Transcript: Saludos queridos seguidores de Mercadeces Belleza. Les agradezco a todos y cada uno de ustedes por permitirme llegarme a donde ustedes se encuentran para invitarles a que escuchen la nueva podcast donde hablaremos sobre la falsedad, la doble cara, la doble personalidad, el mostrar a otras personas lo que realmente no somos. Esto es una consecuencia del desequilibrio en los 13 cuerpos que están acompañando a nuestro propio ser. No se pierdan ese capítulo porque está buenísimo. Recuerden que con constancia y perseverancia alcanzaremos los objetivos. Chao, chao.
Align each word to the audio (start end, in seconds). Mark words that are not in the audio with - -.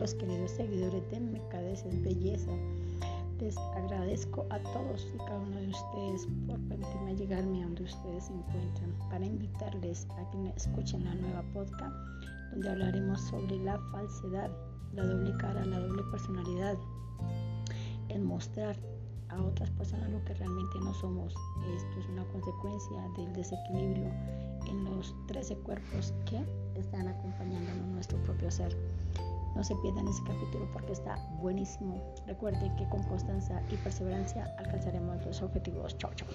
Saludos 0.00 0.18
queridos 0.18 0.50
seguidores 0.52 1.10
de 1.10 1.20
Mercadeces 1.20 2.02
Belleza. 2.02 2.52
Les 3.38 3.54
agradezco 3.58 4.46
a 4.48 4.58
todos 4.72 5.06
y 5.14 5.18
cada 5.18 5.38
uno 5.40 5.56
de 5.60 5.68
ustedes 5.68 6.26
por 6.46 6.58
permitirme 6.68 7.16
llegarme 7.16 7.60
a 7.60 7.66
donde 7.66 7.82
ustedes 7.82 8.24
se 8.24 8.32
encuentran 8.32 8.94
para 9.10 9.26
invitarles 9.26 10.06
a 10.12 10.30
que 10.30 10.52
escuchen 10.56 11.04
la 11.04 11.14
nueva 11.16 11.42
podcast 11.52 11.94
donde 12.50 12.70
hablaremos 12.70 13.20
sobre 13.20 13.58
la 13.58 13.78
falsedad, 13.92 14.50
la 14.94 15.04
doble 15.04 15.36
cara, 15.36 15.66
la 15.66 15.80
doble 15.80 16.02
personalidad, 16.10 16.78
el 18.08 18.22
mostrar 18.22 18.76
a 19.28 19.42
otras 19.42 19.68
personas 19.72 20.08
lo 20.08 20.24
que 20.24 20.32
realmente 20.32 20.78
no 20.80 20.94
somos. 20.94 21.34
Esto 21.76 22.00
es 22.00 22.06
una 22.08 22.24
consecuencia 22.28 23.06
del 23.18 23.34
desequilibrio 23.34 24.10
en 24.66 24.82
los 24.82 25.14
13 25.26 25.56
cuerpos 25.56 26.14
que 26.24 26.42
están 26.80 27.06
acompañando 27.06 27.70
a 27.70 27.86
nuestro 27.92 28.16
propio 28.22 28.50
ser. 28.50 28.74
No 29.60 29.64
se 29.64 29.76
pierdan 29.76 30.08
ese 30.08 30.22
capítulo 30.24 30.66
porque 30.72 30.92
está 30.92 31.18
buenísimo. 31.38 32.00
Recuerden 32.26 32.74
que 32.76 32.88
con 32.88 33.02
constancia 33.02 33.62
y 33.68 33.76
perseverancia 33.76 34.50
alcanzaremos 34.56 35.22
los 35.26 35.42
objetivos. 35.42 35.98
Chao, 35.98 36.10
chao. 36.14 36.28